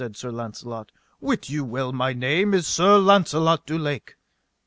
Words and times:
Sir, 0.03 0.09
said 0.13 0.33
Launcelot, 0.33 0.91
wit 1.19 1.47
you 1.51 1.63
well 1.63 1.93
my 1.93 2.11
name 2.11 2.55
is 2.55 2.65
Sir 2.65 2.97
Launcelot 2.97 3.67
du 3.67 3.77
Lake. 3.77 4.15